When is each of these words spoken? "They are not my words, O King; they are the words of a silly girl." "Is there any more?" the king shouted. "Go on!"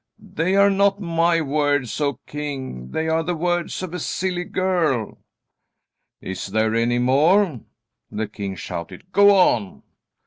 "They 0.17 0.55
are 0.55 0.71
not 0.71 0.99
my 0.99 1.41
words, 1.41 2.01
O 2.01 2.13
King; 2.25 2.89
they 2.89 3.07
are 3.07 3.21
the 3.21 3.35
words 3.35 3.83
of 3.83 3.93
a 3.93 3.99
silly 3.99 4.45
girl." 4.45 5.19
"Is 6.19 6.47
there 6.47 6.73
any 6.73 6.97
more?" 6.97 7.61
the 8.09 8.27
king 8.27 8.55
shouted. 8.55 9.11
"Go 9.11 9.35
on!" 9.35 9.83